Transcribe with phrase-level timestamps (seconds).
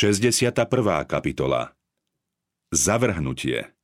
[0.00, 0.64] 61.
[1.04, 1.76] kapitola
[2.72, 3.76] Zavrhnutie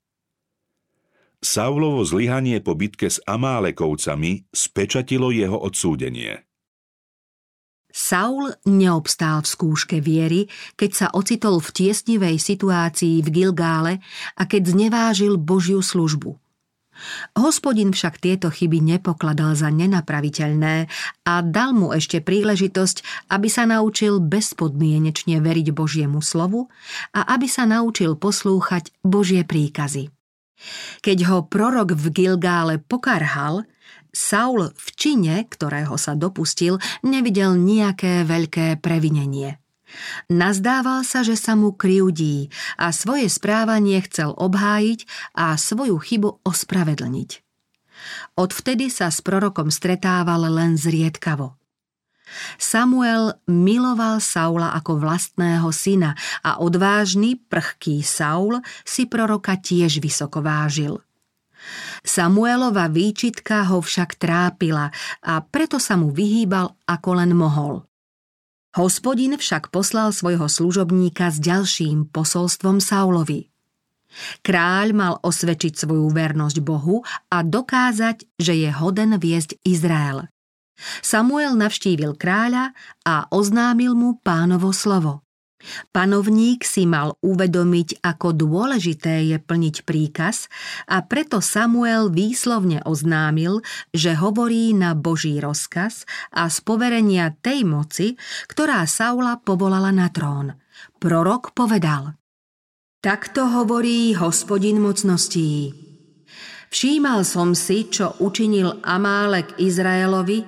[1.45, 6.41] Saulovo zlyhanie po bitke s Amálekovcami spečatilo jeho odsúdenie.
[7.93, 14.01] Saul neobstál v skúške viery, keď sa ocitol v tiesnivej situácii v Gilgále
[14.41, 16.41] a keď znevážil Božiu službu–
[17.37, 20.89] Hospodin však tieto chyby nepokladal za nenapraviteľné
[21.29, 26.73] a dal mu ešte príležitosť, aby sa naučil bezpodmienečne veriť Božiemu slovu
[27.13, 30.09] a aby sa naučil poslúchať Božie príkazy.
[31.05, 33.69] Keď ho prorok v Gilgále pokarhal,
[34.17, 39.61] Saul v čine, ktorého sa dopustil, nevidel nejaké veľké previnenie–
[40.27, 45.07] Nazdával sa, že sa mu kryudí a svoje správanie chcel obhájiť
[45.39, 47.31] a svoju chybu ospravedlniť.
[48.37, 51.57] Odvtedy sa s prorokom stretával len zriedkavo.
[52.59, 60.99] Samuel miloval Saula ako vlastného syna a odvážny, prchký Saul si proroka tiež vysoko vážil.
[62.03, 64.91] Samuelova výčitka ho však trápila
[65.23, 67.87] a preto sa mu vyhýbal ako len mohol.
[68.77, 73.49] Hospodin však poslal svojho služobníka s ďalším posolstvom Saulovi.
[74.45, 77.01] Kráľ mal osvedčiť svoju vernosť Bohu
[77.33, 80.29] a dokázať, že je hoden viesť Izrael.
[81.01, 85.26] Samuel navštívil kráľa a oznámil mu pánovo slovo.
[85.91, 90.47] Panovník si mal uvedomiť, ako dôležité je plniť príkaz
[90.87, 98.15] a preto Samuel výslovne oznámil, že hovorí na Boží rozkaz a z poverenia tej moci,
[98.51, 100.55] ktorá Saula povolala na trón.
[101.01, 102.17] Prorok povedal
[103.01, 105.71] Takto hovorí hospodin mocností.
[106.67, 110.43] Všímal som si, čo učinil Amálek Izraelovi,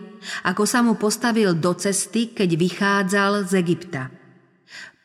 [0.51, 4.03] ako sa mu postavil do cesty, keď vychádzal z Egypta–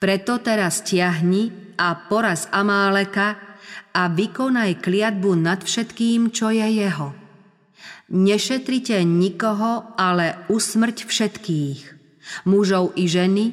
[0.04, 3.40] preto teraz tiahni a poraz Amáleka
[3.96, 7.16] a vykonaj kliatbu nad všetkým, čo je jeho.
[8.12, 11.80] Nešetrite nikoho, ale usmrť všetkých.
[12.52, 13.46] Mužov i ženy,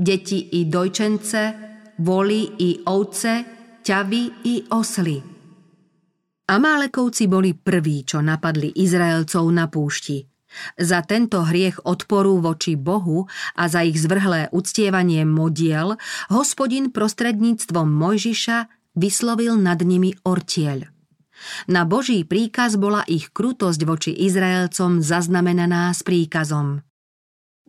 [0.00, 1.42] deti i dojčence,
[2.00, 3.32] voli i ovce,
[3.84, 5.20] ťavy i osly.
[6.48, 10.24] Amálekovci boli prví, čo napadli Izraelcov na púšti–
[10.80, 16.00] za tento hriech odporu voči Bohu a za ich zvrhlé uctievanie modiel
[16.32, 18.58] hospodin prostredníctvom Mojžiša
[18.96, 20.88] vyslovil nad nimi ortieľ.
[21.70, 26.82] Na Boží príkaz bola ich krutosť voči Izraelcom zaznamenaná s príkazom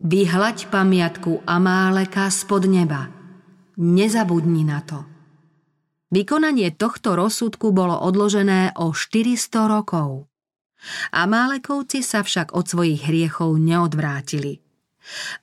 [0.00, 3.12] Vyhľaď pamiatku Amáleka spod neba.
[3.76, 5.04] Nezabudni na to.
[6.08, 10.29] Vykonanie tohto rozsudku bolo odložené o 400 rokov.
[11.12, 14.60] Amálekovci sa však od svojich hriechov neodvrátili.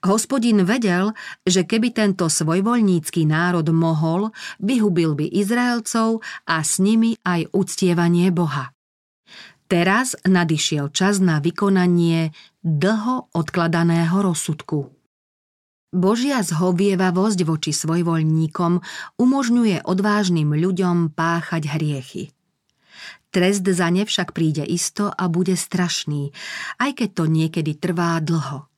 [0.06, 1.12] Hospodin vedel,
[1.44, 4.30] že keby tento svojvoľnícky národ mohol,
[4.62, 8.72] vyhubil by Izraelcov a s nimi aj uctievanie Boha.
[9.68, 12.31] Teraz nadišiel čas na vykonanie
[12.64, 14.96] dlho odkladaného rozsudku.
[15.92, 18.74] Božia zhovievavosť voči svojvoľníkom
[19.19, 22.37] umožňuje odvážnym ľuďom páchať hriechy.
[23.28, 26.32] Trest za ne však príde isto a bude strašný,
[26.80, 28.72] aj keď to niekedy trvá dlho.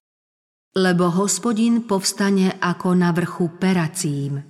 [0.73, 4.41] Lebo hospodin povstane ako na vrchu peracím.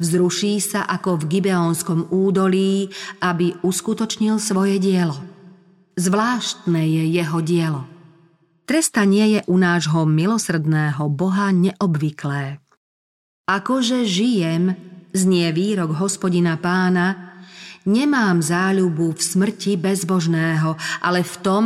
[0.00, 2.88] Vzruší sa ako v Gibeonskom údolí,
[3.20, 5.20] aby uskutočnil svoje dielo.
[5.98, 7.82] Zvláštne je jeho dielo.
[8.68, 12.60] Trestanie je u nášho milosrdného Boha neobvyklé.
[13.48, 14.76] Akože žijem,
[15.16, 17.27] znie výrok hospodina pána,
[17.86, 21.64] Nemám záľubu v smrti bezbožného, ale v tom,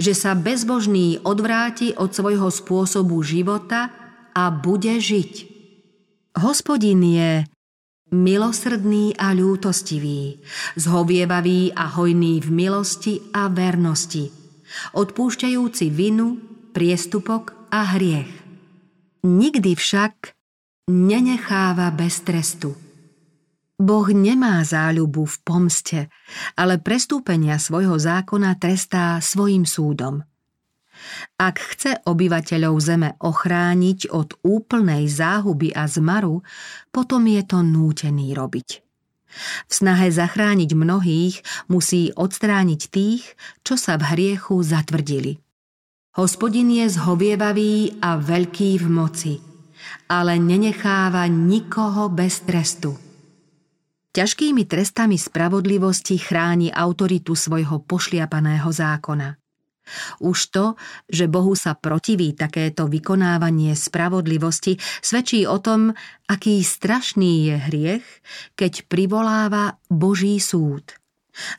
[0.00, 3.90] že sa bezbožný odvráti od svojho spôsobu života
[4.34, 5.32] a bude žiť.
[6.34, 7.30] Hospodin je
[8.10, 10.42] milosrdný a ľútostivý,
[10.74, 14.30] zhovievavý a hojný v milosti a vernosti,
[14.94, 16.38] odpúšťajúci vinu,
[16.74, 18.30] priestupok a hriech.
[19.22, 20.34] Nikdy však
[20.90, 22.83] nenecháva bez trestu.
[23.74, 26.00] Boh nemá záľubu v pomste,
[26.54, 30.22] ale prestúpenia svojho zákona trestá svojim súdom.
[31.34, 36.46] Ak chce obyvateľov zeme ochrániť od úplnej záhuby a zmaru,
[36.94, 38.68] potom je to nútený robiť.
[39.66, 43.34] V snahe zachrániť mnohých musí odstrániť tých,
[43.66, 45.42] čo sa v hriechu zatvrdili.
[46.14, 49.34] Hospodin je zhovievavý a veľký v moci,
[50.06, 53.03] ale nenecháva nikoho bez trestu.
[54.14, 59.34] Ťažkými trestami spravodlivosti chráni autoritu svojho pošliapaného zákona.
[60.22, 60.64] Už to,
[61.10, 65.90] že Bohu sa protiví takéto vykonávanie spravodlivosti, svedčí o tom,
[66.30, 68.06] aký strašný je hriech,
[68.54, 70.94] keď privoláva Boží súd.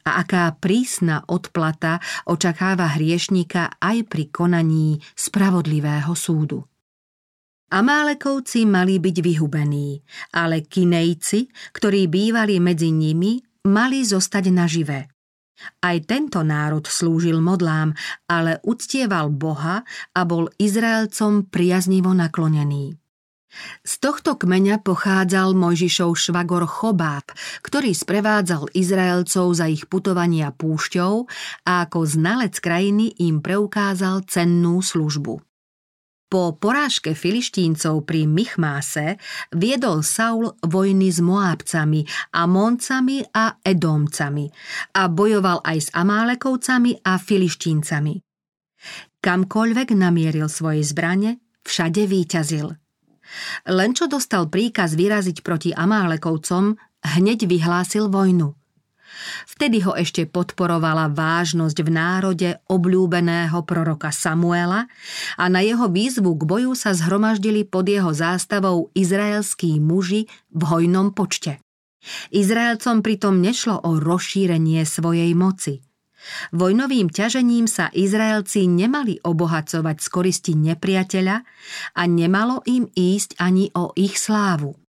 [0.08, 6.64] A aká prísna odplata očakáva hriešnika aj pri konaní spravodlivého súdu.
[7.66, 9.98] Amálekovci mali byť vyhubení,
[10.38, 15.10] ale Kinejci, ktorí bývali medzi nimi, mali zostať naživé.
[15.82, 17.96] Aj tento národ slúžil modlám,
[18.30, 19.82] ale uctieval Boha
[20.14, 22.94] a bol Izraelcom priaznivo naklonený.
[23.88, 27.32] Z tohto kmeňa pochádzal Mojžišov švagor Chobáb,
[27.64, 31.14] ktorý sprevádzal Izraelcov za ich putovania púšťou
[31.64, 35.55] a ako znalec krajiny im preukázal cennú službu.
[36.26, 39.22] Po porážke filištíncov pri Michmáse
[39.54, 42.02] viedol Saul vojny s Moábcami,
[42.34, 44.50] Amoncami a Edomcami
[44.98, 48.14] a bojoval aj s Amálekovcami a filištíncami.
[49.22, 52.74] Kamkoľvek namieril svoje zbrane, všade výťazil.
[53.70, 58.54] Len čo dostal príkaz vyraziť proti Amálekovcom, hneď vyhlásil vojnu–
[59.46, 64.90] Vtedy ho ešte podporovala vážnosť v národe obľúbeného proroka Samuela
[65.40, 71.16] a na jeho výzvu k boju sa zhromaždili pod jeho zástavou izraelskí muži v hojnom
[71.16, 71.64] počte.
[72.30, 75.82] Izraelcom pritom nešlo o rozšírenie svojej moci.
[76.54, 81.38] Vojnovým ťažením sa Izraelci nemali obohacovať z koristi nepriateľa
[81.94, 84.85] a nemalo im ísť ani o ich slávu.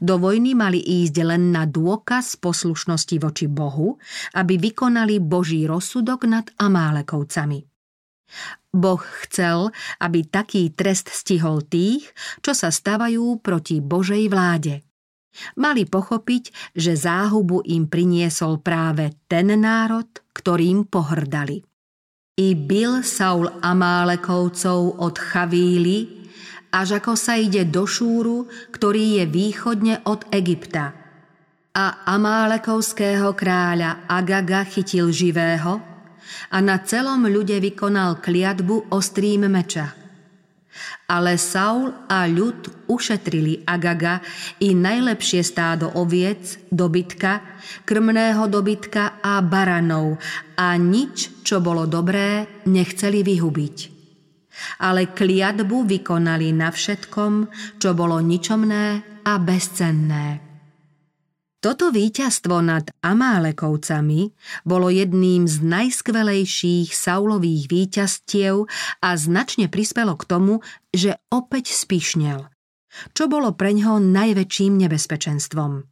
[0.00, 3.96] Do vojny mali ísť len na dôkaz poslušnosti voči Bohu,
[4.36, 7.64] aby vykonali Boží rozsudok nad Amálekovcami.
[8.70, 12.06] Boh chcel, aby taký trest stihol tých,
[12.38, 14.86] čo sa stavajú proti Božej vláde.
[15.58, 21.62] Mali pochopiť, že záhubu im priniesol práve ten národ, ktorým pohrdali.
[22.38, 26.19] I bil Saul Amálekovcov od Chavíly,
[26.70, 30.94] až ako sa ide do Šúru, ktorý je východne od Egypta.
[31.70, 35.78] A Amálekovského kráľa Agaga chytil živého
[36.50, 39.94] a na celom ľude vykonal kliatbu ostrým meča.
[41.10, 44.22] Ale Saul a ľud ušetrili Agaga
[44.62, 47.42] i najlepšie stádo oviec, dobytka,
[47.82, 50.22] krmného dobytka a baranov
[50.54, 53.99] a nič, čo bolo dobré, nechceli vyhubiť
[54.82, 57.32] ale kliatbu vykonali na všetkom,
[57.78, 60.50] čo bolo ničomné a bezcenné.
[61.60, 64.32] Toto víťazstvo nad Amálekovcami
[64.64, 68.64] bolo jedným z najskvelejších Saulových víťazstiev
[69.04, 72.48] a značne prispelo k tomu, že opäť spišnel,
[73.12, 75.84] čo bolo preňho najväčším nebezpečenstvom.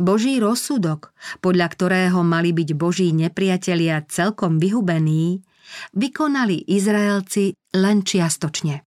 [0.00, 1.12] Boží rozsudok,
[1.44, 5.44] podľa ktorého mali byť Boží nepriatelia celkom vyhubení,
[5.96, 8.88] vykonali Izraelci len čiastočne.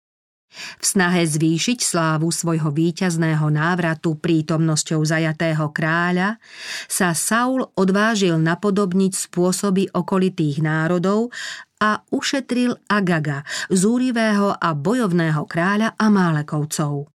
[0.49, 6.41] V snahe zvýšiť slávu svojho víťazného návratu prítomnosťou zajatého kráľa
[6.89, 11.29] sa Saul odvážil napodobniť spôsoby okolitých národov
[11.77, 17.13] a ušetril Agaga, zúrivého a bojovného kráľa Amálekovcov.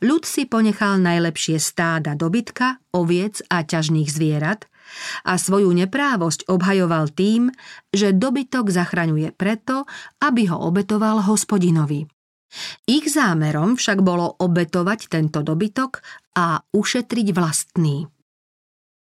[0.00, 4.70] Ľud si ponechal najlepšie stáda dobytka, oviec a ťažných zvierat
[5.26, 7.50] a svoju neprávosť obhajoval tým,
[7.90, 9.84] že dobytok zachraňuje preto,
[10.22, 12.06] aby ho obetoval hospodinovi.
[12.86, 15.98] Ich zámerom však bolo obetovať tento dobytok
[16.38, 18.06] a ušetriť vlastný.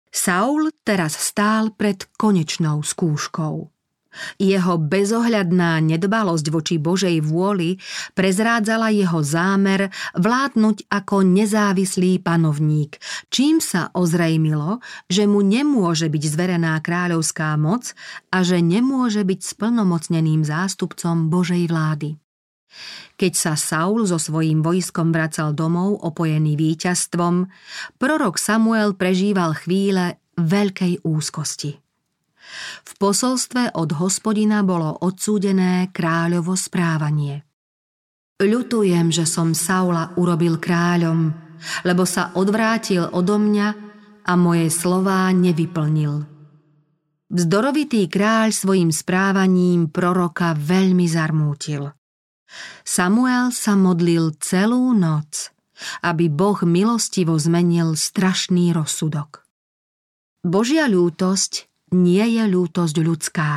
[0.10, 3.79] Saul teraz stál pred konečnou skúškou.
[4.42, 7.78] Jeho bezohľadná nedbalosť voči Božej vôli
[8.18, 12.98] prezrádzala jeho zámer vládnuť ako nezávislý panovník,
[13.30, 17.94] čím sa ozrejmilo, že mu nemôže byť zverená kráľovská moc
[18.34, 22.18] a že nemôže byť splnomocneným zástupcom Božej vlády.
[23.20, 27.50] Keď sa Saul so svojím vojskom vracal domov opojený víťazstvom,
[28.00, 31.89] prorok Samuel prežíval chvíle veľkej úzkosti.
[32.86, 37.46] V posolstve od hospodina bolo odsúdené kráľovo správanie.
[38.40, 41.36] Ľutujem, že som Saula urobil kráľom,
[41.84, 43.68] lebo sa odvrátil odo mňa
[44.26, 46.24] a moje slová nevyplnil.
[47.30, 51.94] Vzdorovitý kráľ svojim správaním proroka veľmi zarmútil.
[52.82, 55.54] Samuel sa modlil celú noc,
[56.02, 59.46] aby Boh milostivo zmenil strašný rozsudok.
[60.42, 63.52] Božia ľútosť nie je ľútosť ľudská.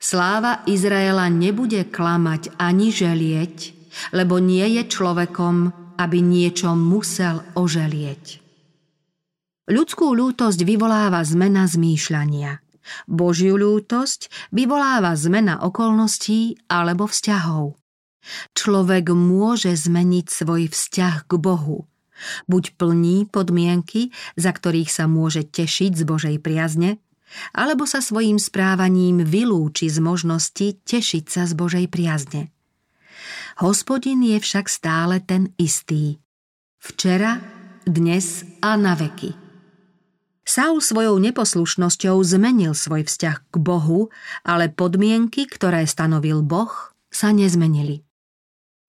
[0.00, 3.76] Sláva Izraela nebude klamať ani želieť,
[4.16, 5.56] lebo nie je človekom,
[6.00, 8.40] aby niečo musel oželieť.
[9.68, 12.64] Ľudskú ľútosť vyvoláva zmena zmýšľania.
[13.06, 17.78] Božiu ľútosť vyvoláva zmena okolností alebo vzťahov.
[18.56, 21.86] Človek môže zmeniť svoj vzťah k Bohu.
[22.48, 27.00] Buď plní podmienky, za ktorých sa môže tešiť z Božej priazne,
[27.54, 32.50] alebo sa svojím správaním vylúči z možnosti tešiť sa z Božej priazne.
[33.60, 36.22] Hospodin je však stále ten istý.
[36.80, 37.38] Včera,
[37.84, 39.36] dnes a na veky.
[40.48, 44.08] Saul svojou neposlušnosťou zmenil svoj vzťah k Bohu,
[44.42, 46.72] ale podmienky, ktoré stanovil Boh,
[47.12, 48.02] sa nezmenili.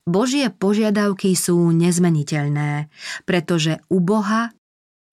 [0.09, 2.89] Božie požiadavky sú nezmeniteľné,
[3.29, 4.49] pretože u Boha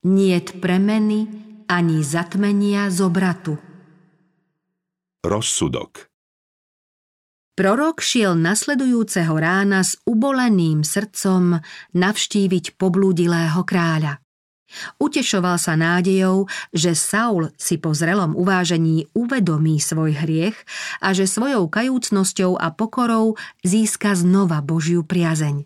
[0.07, 3.61] niet premeny ani zatmenia z obratu.
[5.21, 6.09] Rozsudok
[7.53, 11.59] Prorok šiel nasledujúceho rána s uboleným srdcom
[11.93, 14.23] navštíviť poblúdilého kráľa.
[15.01, 20.57] Utešoval sa nádejou, že Saul si po zrelom uvážení uvedomí svoj hriech
[21.01, 23.35] a že svojou kajúcnosťou a pokorou
[23.65, 25.65] získa znova Božiu priazeň.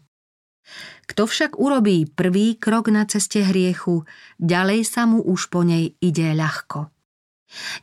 [1.13, 4.09] Kto však urobí prvý krok na ceste hriechu,
[4.41, 6.89] ďalej sa mu už po nej ide ľahko.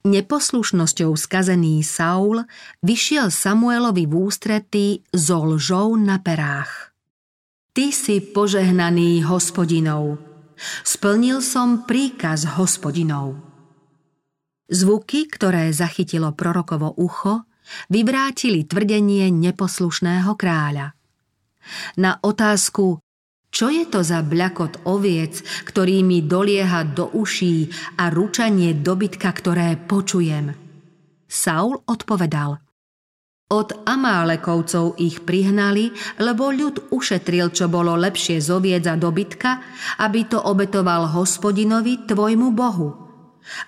[0.01, 2.41] Neposlušnosťou skazený Saul
[2.81, 6.89] vyšiel Samuelovi v ústretí so lžou na perách.
[7.77, 10.17] Ty si požehnaný hospodinov,
[10.83, 13.39] Splnil som príkaz hospodinov.
[14.67, 17.47] Zvuky, ktoré zachytilo prorokovo ucho,
[17.87, 20.91] vyvrátili tvrdenie neposlušného kráľa.
[21.95, 22.99] Na otázku,
[23.49, 29.75] čo je to za bľakot oviec, ktorý mi dolieha do uší a ručanie dobytka, ktoré
[29.75, 30.53] počujem?
[31.25, 32.57] Saul odpovedal–
[33.49, 35.89] od Amálekovcov ich prihnali,
[36.21, 39.57] lebo ľud ušetril, čo bolo lepšie z oviec a dobytka,
[40.05, 42.93] aby to obetoval hospodinovi, tvojmu Bohu.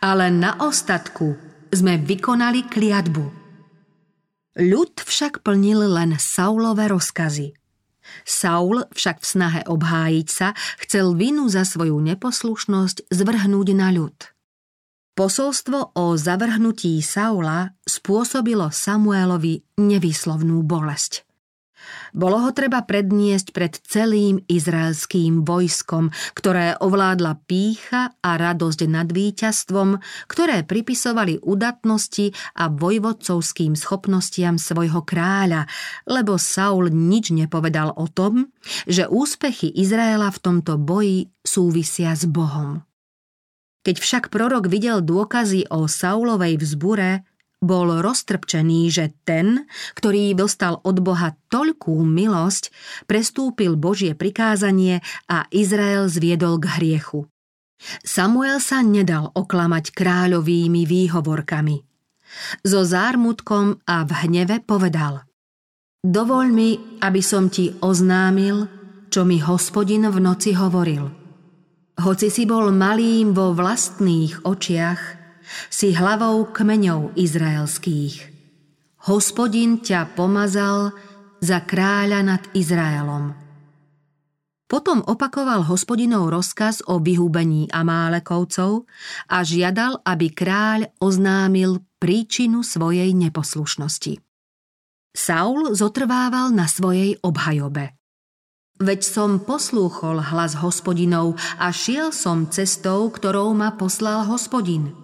[0.06, 1.34] Ale na ostatku
[1.74, 3.26] sme vykonali kliatbu.
[4.62, 7.58] Ľud však plnil len Saulové rozkazy.
[8.28, 10.54] Saul však v snahe obhájiť sa
[10.84, 14.16] chcel vinu za svoju neposlušnosť zvrhnúť na ľud.
[15.12, 21.31] Posolstvo o zavrhnutí Saula spôsobilo Samuelovi nevýslovnú bolesť.
[22.12, 30.00] Bolo ho treba predniesť pred celým izraelským vojskom, ktoré ovládla pícha a radosť nad víťazstvom,
[30.28, 35.66] ktoré pripisovali udatnosti a vojvodcovským schopnostiam svojho kráľa,
[36.06, 38.52] lebo Saul nič nepovedal o tom,
[38.86, 42.84] že úspechy Izraela v tomto boji súvisia s Bohom.
[43.82, 47.26] Keď však prorok videl dôkazy o Saulovej vzbure,
[47.62, 52.74] bol roztrpčený, že ten, ktorý dostal od Boha toľkú milosť,
[53.06, 57.30] prestúpil Božie prikázanie a Izrael zviedol k hriechu.
[58.02, 61.78] Samuel sa nedal oklamať kráľovými výhovorkami.
[62.66, 65.26] So zármutkom a v hneve povedal
[66.02, 68.66] Dovoľ mi, aby som ti oznámil,
[69.14, 71.06] čo mi hospodin v noci hovoril–
[72.02, 75.21] hoci si bol malým vo vlastných očiach,
[75.68, 78.32] si hlavou kmeňov izraelských.
[79.10, 80.94] Hospodin ťa pomazal
[81.42, 83.34] za kráľa nad Izraelom.
[84.70, 88.88] Potom opakoval hospodinov rozkaz o vyhúbení Amálekovcov
[89.28, 94.24] a žiadal, aby kráľ oznámil príčinu svojej neposlušnosti.
[95.12, 98.00] Saul zotrvával na svojej obhajobe.
[98.80, 105.01] Veď som poslúchol hlas hospodinov a šiel som cestou, ktorou ma poslal hospodin.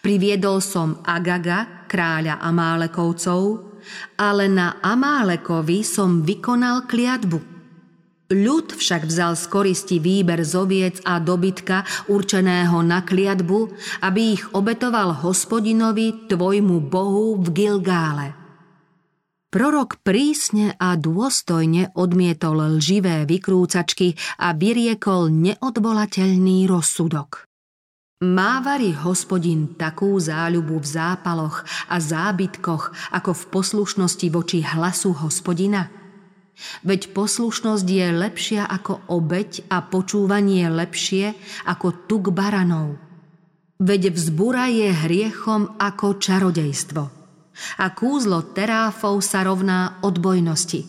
[0.00, 3.74] Priviedol som Agaga, kráľa Amálekovcov,
[4.16, 7.54] ale na Amálekovi som vykonal kliatbu.
[8.32, 13.68] Ľud však vzal z koristi výber z oviec a dobytka určeného na kliatbu,
[14.00, 18.32] aby ich obetoval hospodinovi, tvojmu bohu v Gilgále.
[19.54, 27.46] Prorok prísne a dôstojne odmietol lživé vykrúcačky a vyriekol neodvolateľný rozsudok.
[28.22, 35.90] Mávari hospodin takú záľubu v zápaloch a zábytkoch ako v poslušnosti voči hlasu hospodina?
[36.86, 41.34] Veď poslušnosť je lepšia ako obeď a počúvanie lepšie
[41.66, 43.02] ako tuk baranov.
[43.82, 47.02] Veď vzbura je hriechom ako čarodejstvo
[47.82, 50.86] a kúzlo teráfov sa rovná odbojnosti.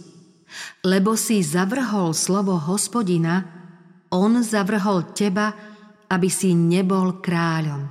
[0.86, 3.50] Lebo si zavrhol slovo hospodina,
[4.14, 5.58] on zavrhol teba,
[6.10, 7.90] aby si nebol kráľom.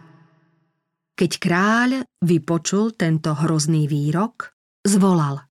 [1.15, 1.91] Keď kráľ
[2.23, 4.51] vypočul tento hrozný výrok,
[4.83, 5.47] zvolal.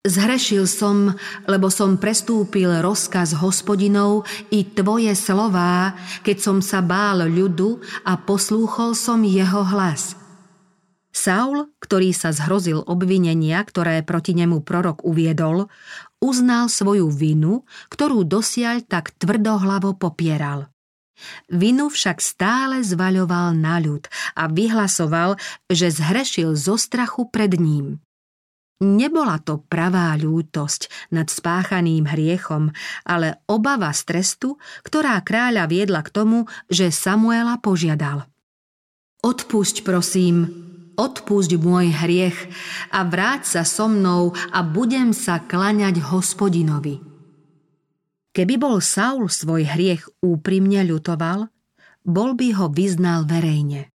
[0.00, 1.12] Zhrešil som,
[1.44, 5.92] lebo som prestúpil rozkaz hospodinov i tvoje slová,
[6.24, 10.14] keď som sa bál ľudu a poslúchol som jeho hlas–
[11.10, 15.66] Saul, ktorý sa zhrozil obvinenia, ktoré proti nemu prorok uviedol,
[16.22, 20.70] uznal svoju vinu, ktorú dosiaľ tak tvrdohlavo popieral.
[21.50, 25.36] Vinu však stále zvaľoval na ľud a vyhlasoval,
[25.68, 28.00] že zhrešil zo strachu pred ním.
[28.80, 32.72] Nebola to pravá ľútosť nad spáchaným hriechom,
[33.04, 38.24] ale obava z trestu, ktorá kráľa viedla k tomu, že Samuela požiadal.
[39.20, 40.48] Odpusť prosím,
[40.96, 42.38] odpusť môj hriech
[42.88, 47.09] a vráť sa so mnou a budem sa klaňať hospodinovi.
[48.30, 51.50] Keby bol Saul svoj hriech úprimne ľutoval,
[52.06, 53.90] bol by ho vyznal verejne.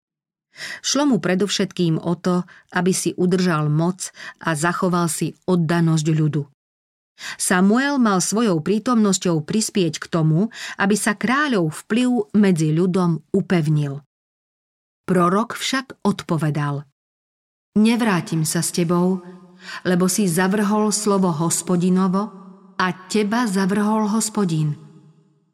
[0.82, 6.46] Šlo mu predovšetkým o to, aby si udržal moc a zachoval si oddanosť ľudu.
[7.38, 10.50] Samuel mal svojou prítomnosťou prispieť k tomu,
[10.82, 14.02] aby sa kráľov vplyv medzi ľudom upevnil.
[15.06, 16.90] Prorok však odpovedal
[17.74, 19.22] Nevrátim sa s tebou,
[19.86, 22.42] lebo si zavrhol slovo hospodinovo
[22.77, 24.75] a teba zavrhol hospodin.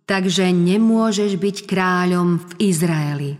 [0.09, 3.31] Takže nemôžeš byť kráľom v Izraeli.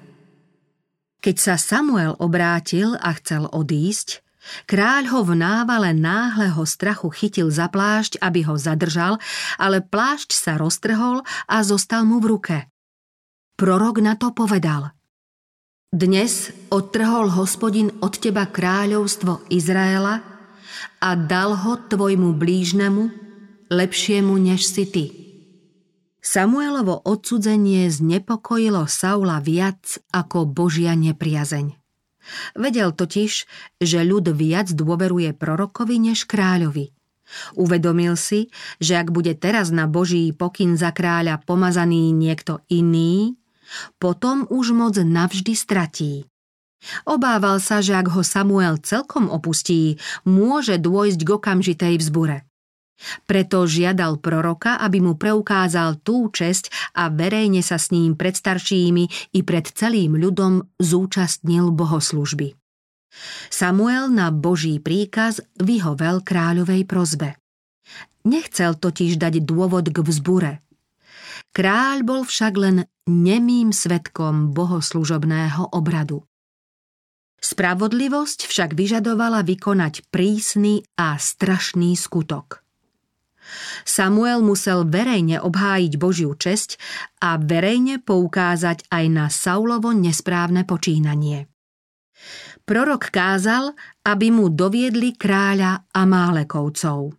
[1.20, 4.24] Keď sa Samuel obrátil a chcel odísť,
[4.70, 9.20] kráľ ho v návale náhleho strachu chytil za plášť, aby ho zadržal,
[9.60, 12.58] ale plášť sa roztrhol a zostal mu v ruke.
[13.60, 14.96] Prorok na to povedal
[15.92, 20.24] Dnes odtrhol hospodin od teba kráľovstvo Izraela
[21.04, 23.29] a dal ho tvojmu blížnemu,
[23.70, 25.06] lepšiemu než si ty.
[26.20, 31.80] Samuelovo odsudzenie znepokojilo Saula viac ako Božia nepriazeň.
[32.60, 33.32] Vedel totiž,
[33.80, 36.92] že ľud viac dôveruje prorokovi než kráľovi.
[37.56, 38.50] Uvedomil si,
[38.82, 43.38] že ak bude teraz na Boží pokyn za kráľa pomazaný niekto iný,
[44.02, 46.26] potom už moc navždy stratí.
[47.06, 52.49] Obával sa, že ak ho Samuel celkom opustí, môže dôjsť k okamžitej vzbure.
[53.24, 59.36] Preto žiadal proroka, aby mu preukázal tú česť a verejne sa s ním pred staršími
[59.36, 62.60] i pred celým ľudom zúčastnil bohoslužby.
[63.50, 67.40] Samuel na Boží príkaz vyhovel kráľovej prozbe.
[68.28, 70.54] Nechcel totiž dať dôvod k vzbure.
[71.50, 72.78] Kráľ bol však len
[73.10, 76.22] nemým svetkom bohoslužobného obradu.
[77.40, 82.62] Spravodlivosť však vyžadovala vykonať prísny a strašný skutok.
[83.84, 86.78] Samuel musel verejne obhájiť Božiu česť
[87.24, 91.50] a verejne poukázať aj na Saulovo nesprávne počínanie.
[92.68, 93.74] Prorok kázal,
[94.06, 97.18] aby mu doviedli kráľa Amálekovcov.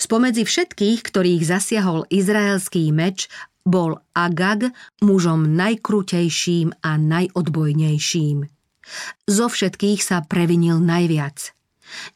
[0.00, 3.28] Spomedzi všetkých, ktorých zasiahol izraelský meč,
[3.62, 4.72] bol Agag
[5.04, 8.48] mužom najkrutejším a najodbojnejším.
[9.28, 11.52] Zo všetkých sa previnil najviac–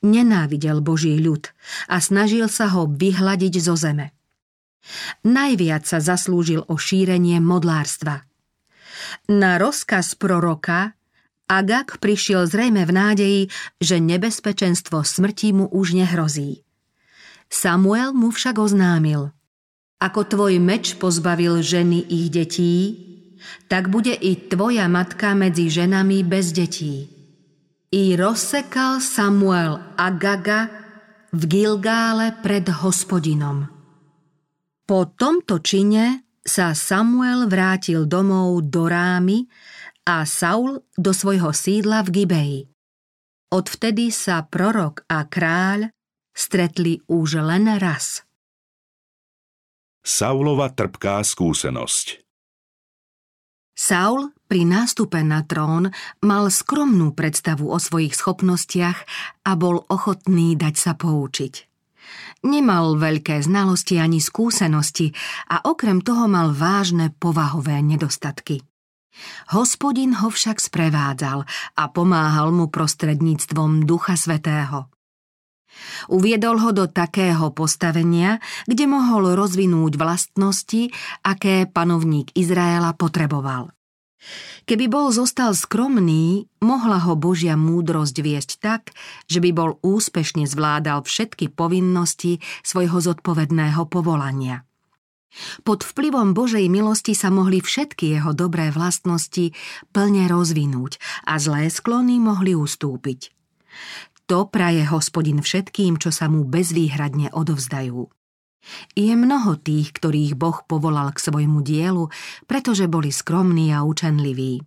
[0.03, 1.51] Nenávidel Boží ľud
[1.89, 4.15] a snažil sa ho vyhľadiť zo zeme.
[5.25, 8.29] Najviac sa zaslúžil o šírenie modlárstva.
[9.29, 10.93] Na rozkaz proroka
[11.45, 13.41] Agak prišiel zrejme v nádeji,
[13.77, 16.65] že nebezpečenstvo smrti mu už nehrozí.
[17.53, 19.29] Samuel mu však oznámil
[20.01, 22.77] Ako tvoj meč pozbavil ženy ich detí,
[23.69, 27.14] tak bude i tvoja matka medzi ženami bez detí.
[27.95, 30.67] I rozsekal Samuel Agaga
[31.31, 33.71] v Gilgále pred hospodinom.
[34.83, 39.47] Po tomto čine sa Samuel vrátil domov do Rámy
[40.11, 42.61] a Saul do svojho sídla v Gibeji.
[43.55, 45.95] Odvtedy sa prorok a kráľ
[46.35, 48.27] stretli už len raz.
[50.03, 52.24] Saulova trpká skúsenosť
[53.85, 55.93] Saul pri nástupe na trón
[56.25, 59.05] mal skromnú predstavu o svojich schopnostiach
[59.45, 61.69] a bol ochotný dať sa poučiť.
[62.49, 65.13] Nemal veľké znalosti ani skúsenosti
[65.53, 68.65] a okrem toho mal vážne povahové nedostatky.
[69.53, 71.45] Hospodin ho však sprevádzal
[71.77, 74.94] a pomáhal mu prostredníctvom Ducha Svetého.
[76.09, 80.93] Uviedol ho do takého postavenia, kde mohol rozvinúť vlastnosti,
[81.25, 83.75] aké panovník Izraela potreboval.
[84.65, 88.83] Keby bol zostal skromný, mohla ho Božia múdrosť viesť tak,
[89.29, 94.65] že by bol úspešne zvládal všetky povinnosti svojho zodpovedného povolania.
[95.67, 99.53] Pod vplyvom Božej milosti sa mohli všetky jeho dobré vlastnosti
[99.91, 103.35] plne rozvinúť a zlé sklony mohli ustúpiť.
[104.25, 108.09] To praje hospodin všetkým, čo sa mu bezvýhradne odovzdajú.
[108.97, 112.09] Je mnoho tých, ktorých Boh povolal k svojmu dielu,
[112.49, 114.65] pretože boli skromní a učenliví.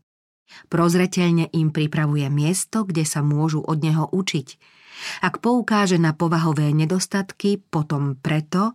[0.70, 4.48] Prozreteľne im pripravuje miesto, kde sa môžu od neho učiť.
[5.22, 8.74] Ak poukáže na povahové nedostatky, potom preto,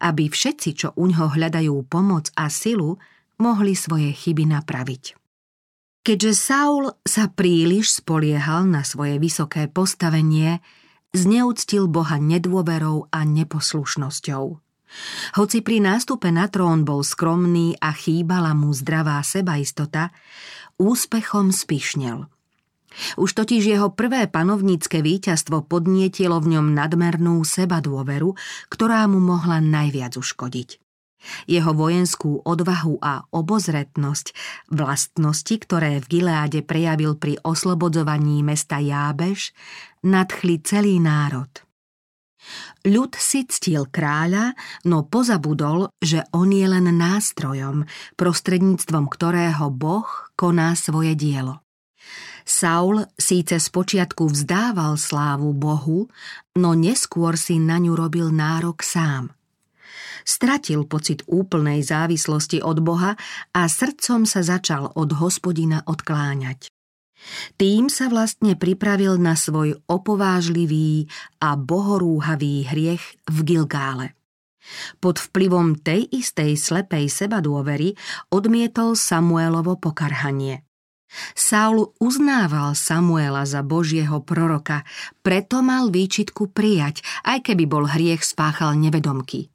[0.00, 3.00] aby všetci, čo uňho hľadajú pomoc a silu,
[3.40, 5.23] mohli svoje chyby napraviť.
[6.04, 10.60] Keďže Saul sa príliš spoliehal na svoje vysoké postavenie,
[11.16, 14.44] zneúctil Boha nedôverou a neposlušnosťou.
[15.40, 20.12] Hoci pri nástupe na trón bol skromný a chýbala mu zdravá sebaistota,
[20.76, 22.28] úspechom spišnel.
[23.16, 28.36] Už totiž jeho prvé panovnícke víťazstvo podnietilo v ňom nadmernú sebadôveru,
[28.68, 30.83] ktorá mu mohla najviac uškodiť.
[31.44, 34.36] Jeho vojenskú odvahu a obozretnosť,
[34.72, 39.52] vlastnosti, ktoré v Gileáde prejavil pri oslobodzovaní mesta Jábeš,
[40.04, 41.48] nadchli celý národ.
[42.84, 44.52] Ľud si ctil kráľa,
[44.84, 47.88] no pozabudol, že on je len nástrojom,
[48.20, 51.64] prostredníctvom ktorého Boh koná svoje dielo.
[52.44, 56.12] Saul síce spočiatku vzdával slávu Bohu,
[56.60, 59.32] no neskôr si na ňu robil nárok sám.
[60.24, 63.12] Stratil pocit úplnej závislosti od Boha
[63.52, 66.72] a srdcom sa začal od hospodina odkláňať.
[67.56, 71.08] Tým sa vlastne pripravil na svoj opovážlivý
[71.40, 74.16] a bohorúhavý hriech v Gilgále.
[74.96, 77.96] Pod vplyvom tej istej slepej sebadôvery
[78.32, 80.64] odmietol Samuelovo pokarhanie.
[81.36, 84.82] Saul uznával Samuela za Božieho proroka,
[85.22, 89.53] preto mal výčitku prijať, aj keby bol hriech spáchal nevedomky.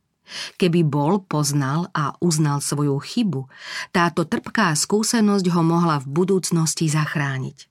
[0.58, 3.50] Keby bol, poznal a uznal svoju chybu,
[3.90, 7.70] táto trpká skúsenosť ho mohla v budúcnosti zachrániť.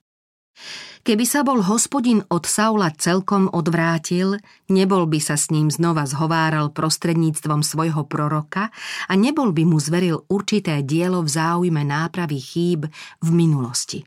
[0.99, 4.35] Keby sa bol hospodin od Saula celkom odvrátil,
[4.67, 8.67] nebol by sa s ním znova zhováral prostredníctvom svojho proroka
[9.07, 12.91] a nebol by mu zveril určité dielo v záujme nápravy chýb
[13.23, 14.03] v minulosti.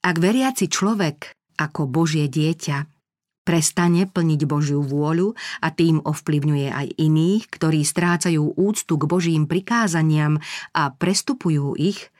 [0.00, 2.99] Ak veriaci človek, ako Božie dieťa,
[3.44, 10.38] prestane plniť Božiu vôľu a tým ovplyvňuje aj iných, ktorí strácajú úctu k Božím prikázaniam
[10.76, 12.12] a prestupujú ich,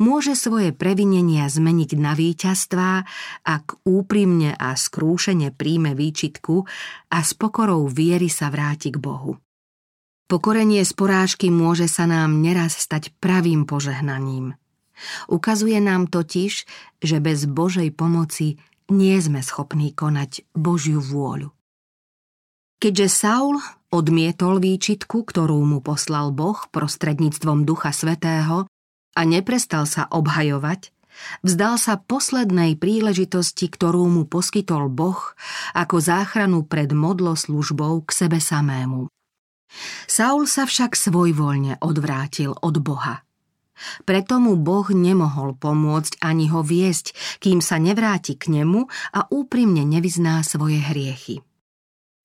[0.00, 2.92] môže svoje previnenia zmeniť na víťazstvá,
[3.44, 6.64] ak úprimne a skrúšene príjme výčitku
[7.12, 9.38] a s pokorou viery sa vráti k Bohu.
[10.24, 14.56] Pokorenie z porážky môže sa nám neraz stať pravým požehnaním.
[15.28, 16.64] Ukazuje nám totiž,
[17.02, 18.56] že bez Božej pomoci
[18.92, 21.54] nie sme schopní konať Božiu vôľu.
[22.82, 23.56] Keďže Saul
[23.88, 28.68] odmietol výčitku, ktorú mu poslal Boh prostredníctvom Ducha Svetého,
[29.14, 30.90] a neprestal sa obhajovať,
[31.46, 35.32] vzdal sa poslednej príležitosti, ktorú mu poskytol Boh
[35.72, 39.06] ako záchranu pred modloslužbou k sebe samému.
[40.06, 43.22] Saul sa však svojvoľne odvrátil od Boha.
[44.06, 49.82] Preto mu Boh nemohol pomôcť ani ho viesť, kým sa nevráti k nemu a úprimne
[49.82, 51.42] nevyzná svoje hriechy.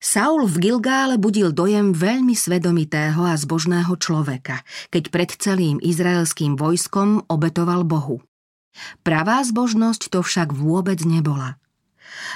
[0.00, 7.28] Saul v Gilgále budil dojem veľmi svedomitého a zbožného človeka, keď pred celým izraelským vojskom
[7.28, 8.24] obetoval Bohu.
[9.04, 11.60] Pravá zbožnosť to však vôbec nebola.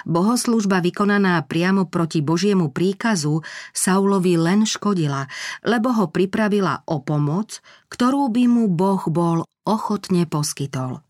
[0.09, 5.27] Bohoslužba vykonaná priamo proti Božiemu príkazu Saulovi len škodila,
[5.65, 11.01] lebo ho pripravila o pomoc, ktorú by mu Boh bol ochotne poskytol.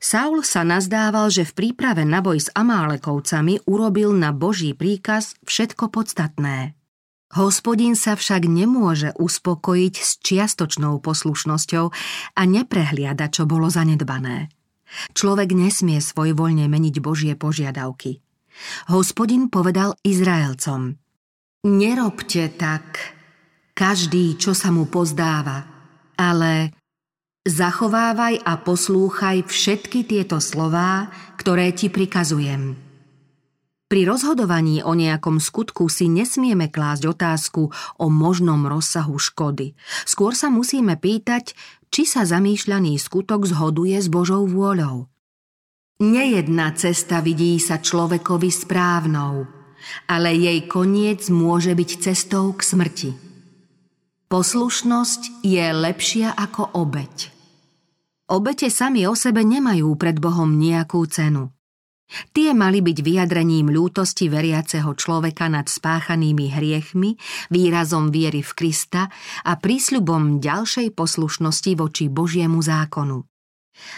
[0.00, 5.92] Saul sa nazdával, že v príprave na boj s Amálekovcami urobil na Boží príkaz všetko
[5.92, 6.72] podstatné.
[7.30, 11.84] Hospodin sa však nemôže uspokojiť s čiastočnou poslušnosťou
[12.34, 14.50] a neprehliada, čo bolo zanedbané.
[15.14, 18.20] Človek nesmie svojvoľne meniť Božie požiadavky.
[18.92, 20.98] Hospodin povedal Izraelcom
[21.60, 23.16] Nerobte tak,
[23.76, 25.64] každý, čo sa mu pozdáva,
[26.16, 26.72] ale
[27.40, 31.08] Zachovávaj a poslúchaj všetky tieto slová,
[31.40, 32.76] ktoré ti prikazujem.
[33.90, 39.74] Pri rozhodovaní o nejakom skutku si nesmieme klásť otázku o možnom rozsahu škody.
[40.06, 41.58] Skôr sa musíme pýtať,
[41.90, 45.10] či sa zamýšľaný skutok zhoduje s Božou vôľou.
[46.00, 49.44] Nejedna cesta vidí sa človekovi správnou,
[50.08, 53.10] ale jej koniec môže byť cestou k smrti.
[54.30, 57.34] Poslušnosť je lepšia ako obeď.
[58.30, 61.50] Obete sami o sebe nemajú pred Bohom nejakú cenu.
[62.34, 67.14] Tie mali byť vyjadrením ľútosti veriaceho človeka nad spáchanými hriechmi,
[67.50, 69.10] výrazom viery v Krista
[69.46, 73.22] a prísľubom ďalšej poslušnosti voči Božiemu zákonu.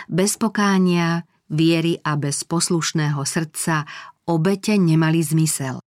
[0.09, 3.85] Bez pokánia, viery a bez poslušného srdca
[4.29, 5.83] obete nemali zmysel.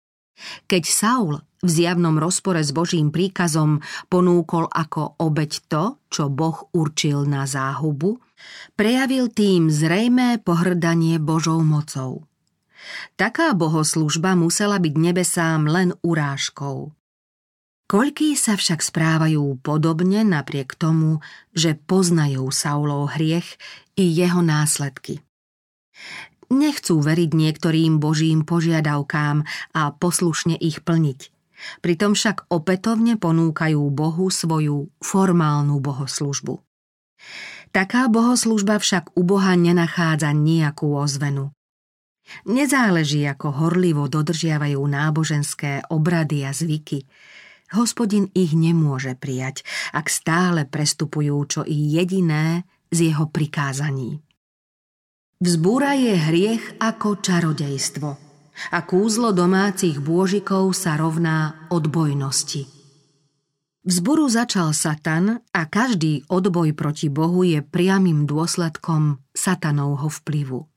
[0.67, 7.26] Keď Saul v zjavnom rozpore s Božím príkazom ponúkol ako obeď to, čo Boh určil
[7.26, 8.19] na záhubu,
[8.76, 12.28] prejavil tým zrejmé pohrdanie Božou mocou.
[13.17, 16.93] Taká bohoslužba musela byť nebesám len urážkou.
[17.86, 21.21] Koľkí sa však správajú podobne napriek tomu,
[21.54, 23.62] že poznajú Saulov hriech
[23.93, 25.21] i jeho následky.
[26.53, 31.34] Nechcú veriť niektorým božím požiadavkám a poslušne ich plniť.
[31.81, 36.62] Pritom však opätovne ponúkajú Bohu svoju formálnu bohoslužbu.
[37.71, 41.51] Taká bohoslužba však u Boha nenachádza nejakú ozvenu.
[42.49, 47.05] Nezáleží, ako horlivo dodržiavajú náboženské obrady a zvyky,
[47.73, 52.62] Hospodin ich nemôže prijať, ak stále prestupujú čo i jediné
[52.93, 54.24] z jeho prikázaní.
[55.36, 58.10] Vzbúra je hriech ako čarodejstvo
[58.71, 62.71] a kúzlo domácich bôžikov sa rovná odbojnosti.
[63.84, 70.71] Vzburu začal Satan a každý odboj proti Bohu je priamým dôsledkom satanovho vplyvu.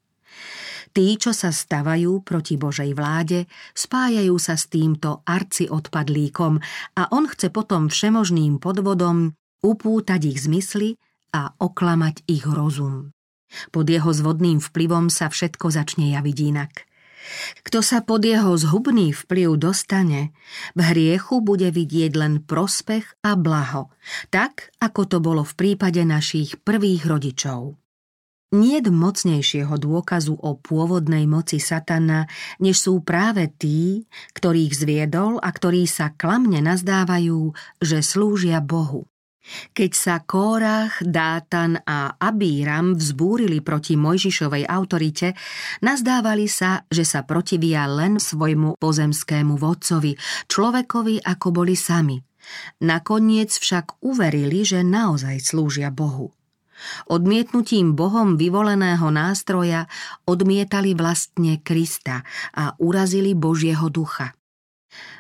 [0.91, 3.47] Tí, čo sa stavajú proti Božej vláde,
[3.79, 10.99] spájajú sa s týmto arci a on chce potom všemožným podvodom upútať ich zmysly
[11.31, 13.15] a oklamať ich rozum.
[13.73, 16.89] Pod jeho zvodným vplyvom sa všetko začne javiť inak.
[17.61, 20.33] Kto sa pod jeho zhubný vplyv dostane,
[20.73, 23.93] v hriechu bude vidieť len prospech a blaho,
[24.33, 27.77] tak ako to bolo v prípade našich prvých rodičov.
[28.49, 32.25] Nie mocnejšieho dôkazu o pôvodnej moci satana,
[32.65, 37.53] než sú práve tí, ktorých zviedol a ktorí sa klamne nazdávajú,
[37.85, 39.05] že slúžia Bohu.
[39.73, 45.33] Keď sa Kórach, Dátan a Abíram vzbúrili proti Mojžišovej autorite,
[45.81, 50.15] nazdávali sa, že sa protivia len svojmu pozemskému vodcovi,
[50.47, 52.17] človekovi ako boli sami.
[52.81, 56.33] Nakoniec však uverili, že naozaj slúžia Bohu.
[57.11, 59.91] Odmietnutím Bohom vyvoleného nástroja
[60.31, 62.23] odmietali vlastne Krista
[62.55, 64.38] a urazili Božieho ducha.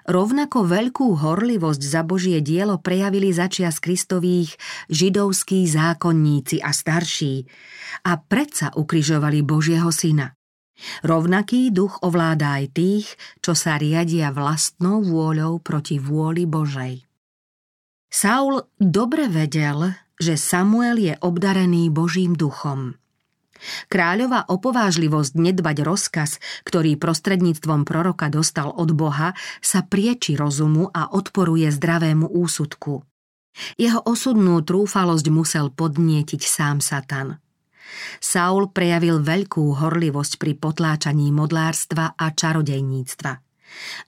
[0.08, 4.56] Rovnako veľkú horlivosť za Božie dielo prejavili začias Kristových
[4.88, 7.44] židovskí zákonníci a starší
[8.08, 10.32] a predsa ukrižovali Božieho syna.
[11.04, 13.06] Rovnaký duch ovláda aj tých,
[13.44, 17.04] čo sa riadia vlastnou vôľou proti vôli Božej.
[18.08, 22.96] Saul dobre vedel, že Samuel je obdarený Božím duchom.
[23.90, 31.68] Kráľová opovážlivosť nedbať rozkaz, ktorý prostredníctvom proroka dostal od Boha, sa prieči rozumu a odporuje
[31.72, 33.02] zdravému úsudku.
[33.74, 37.42] Jeho osudnú trúfalosť musel podnietiť sám Satan.
[38.22, 43.32] Saul prejavil veľkú horlivosť pri potláčaní modlárstva a čarodejníctva–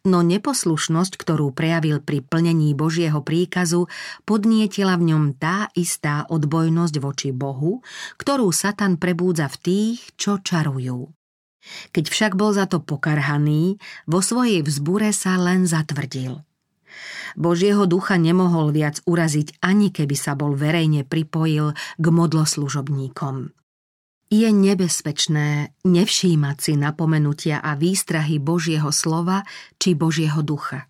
[0.09, 3.87] No neposlušnosť, ktorú prejavil pri plnení Božieho príkazu,
[4.25, 7.85] podnietila v ňom tá istá odbojnosť voči Bohu,
[8.17, 11.13] ktorú Satan prebúdza v tých, čo čarujú.
[11.93, 13.77] Keď však bol za to pokarhaný,
[14.09, 16.41] vo svojej vzbure sa len zatvrdil.
[17.39, 23.60] Božieho ducha nemohol viac uraziť, ani keby sa bol verejne pripojil k modloslužobníkom.
[24.31, 29.43] Je nebezpečné nevšímať si napomenutia a výstrahy Božieho slova
[29.83, 30.87] či Božieho ducha.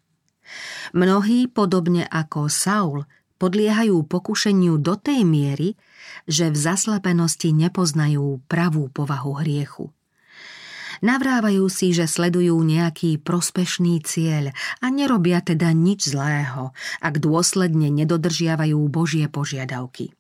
[0.93, 3.09] Mnohí, podobne ako Saul,
[3.41, 5.81] podliehajú pokušeniu do tej miery,
[6.29, 9.89] že v zaslepenosti nepoznajú pravú povahu hriechu.
[11.01, 14.53] Navrávajú si, že sledujú nejaký prospešný cieľ
[14.85, 20.13] a nerobia teda nič zlého, ak dôsledne nedodržiavajú Božie požiadavky.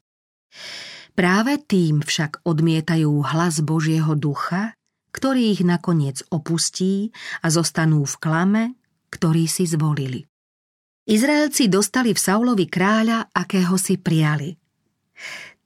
[1.20, 4.72] Práve tým však odmietajú hlas Božieho ducha,
[5.12, 7.12] ktorý ich nakoniec opustí
[7.44, 8.62] a zostanú v klame,
[9.12, 10.24] ktorý si zvolili.
[11.04, 14.56] Izraelci dostali v Saulovi kráľa, akého si prijali.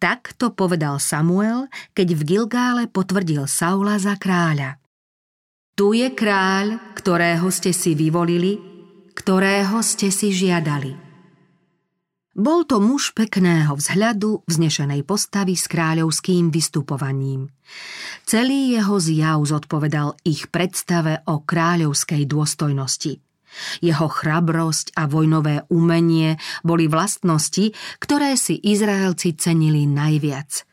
[0.02, 4.82] Tak to povedal Samuel, keď v Gilgále potvrdil Saula za kráľa.
[5.78, 8.58] Tu je kráľ, ktorého ste si vyvolili,
[9.14, 11.03] ktorého ste si žiadali.
[12.34, 17.46] Bol to muž pekného vzhľadu, vznešenej postavy s kráľovským vystupovaním.
[18.26, 23.22] Celý jeho zjav zodpovedal ich predstave o kráľovskej dôstojnosti.
[23.78, 26.34] Jeho chrabrosť a vojnové umenie
[26.66, 27.70] boli vlastnosti,
[28.02, 30.66] ktoré si Izraelci cenili najviac.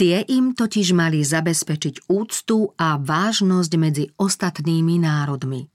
[0.00, 5.68] Tie im totiž mali zabezpečiť úctu a vážnosť medzi ostatnými národmi.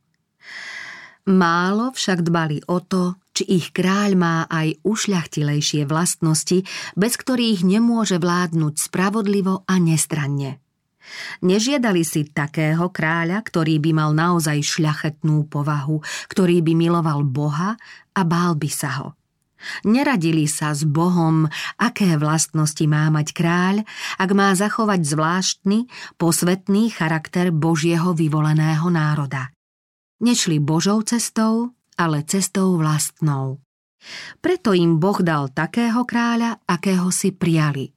[1.29, 6.65] Málo však dbali o to, či ich kráľ má aj ušľachtilejšie vlastnosti,
[6.97, 10.57] bez ktorých nemôže vládnuť spravodlivo a nestranne.
[11.45, 16.01] Nežiadali si takého kráľa, ktorý by mal naozaj šľachetnú povahu,
[16.33, 17.77] ktorý by miloval Boha
[18.17, 19.13] a bál by sa ho.
[19.85, 21.45] Neradili sa s Bohom,
[21.77, 23.85] aké vlastnosti má mať kráľ,
[24.17, 25.85] ak má zachovať zvláštny,
[26.17, 29.53] posvetný charakter Božieho vyvoleného národa.
[30.19, 33.63] Nešli Božou cestou, ale cestou vlastnou.
[34.43, 37.95] Preto im Boh dal takého kráľa, akého si prijali.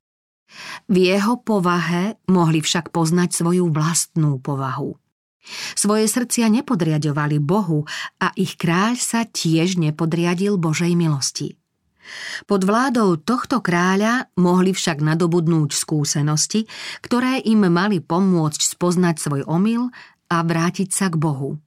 [0.86, 4.94] V jeho povahe mohli však poznať svoju vlastnú povahu.
[5.74, 7.82] Svoje srdcia nepodriadovali Bohu
[8.22, 11.58] a ich kráľ sa tiež nepodriadil Božej milosti.
[12.46, 16.70] Pod vládou tohto kráľa mohli však nadobudnúť skúsenosti,
[17.02, 19.90] ktoré im mali pomôcť spoznať svoj omyl
[20.30, 21.58] a vrátiť sa k Bohu.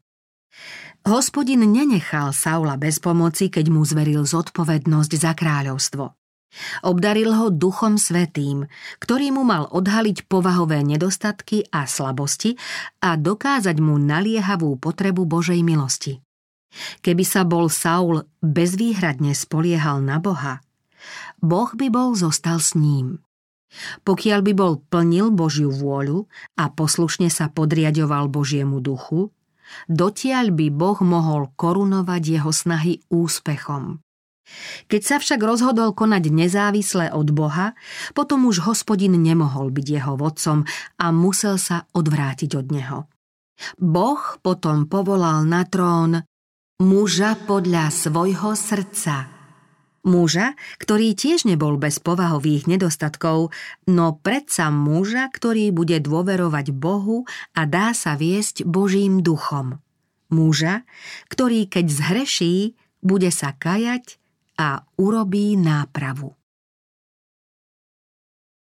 [1.05, 6.05] Hospodin nenechal Saula bez pomoci, keď mu zveril zodpovednosť za kráľovstvo.
[6.87, 8.65] Obdaril ho duchom svetým,
[9.03, 12.55] ktorý mu mal odhaliť povahové nedostatky a slabosti
[13.03, 16.23] a dokázať mu naliehavú potrebu Božej milosti.
[17.03, 20.63] Keby sa bol Saul bezvýhradne spoliehal na Boha,
[21.43, 23.21] Boh by bol zostal s ním.
[24.07, 29.35] Pokiaľ by bol plnil Božiu vôľu a poslušne sa podriadoval Božiemu duchu,
[29.91, 33.99] dotiaľ by Boh mohol korunovať jeho snahy úspechom.
[34.85, 37.73] Keď sa však rozhodol konať nezávisle od Boha,
[38.13, 40.69] potom už hospodin nemohol byť jeho vodcom
[41.01, 42.99] a musel sa odvrátiť od neho.
[43.81, 46.21] Boh potom povolal na trón
[46.77, 49.34] muža podľa svojho srdca.
[50.05, 53.49] Muža, ktorý tiež nebol bez povahových nedostatkov,
[53.89, 57.25] no predsa muža, ktorý bude dôverovať Bohu
[57.57, 59.81] a dá sa viesť Božím duchom.
[60.29, 60.85] Muža,
[61.25, 64.21] ktorý keď zhreší, bude sa kajať
[64.61, 66.37] a urobí nápravu.